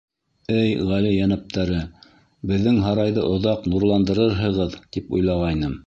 —Эй, 0.59 0.69
ғали 0.91 1.11
йәнәптәре, 1.17 1.83
беҙҙең 2.53 2.83
һарайҙы 2.87 3.29
оҙаҡ 3.37 3.71
нурландырырһығыҙ 3.75 4.79
тип 4.97 5.19
уйлағайным. 5.19 5.79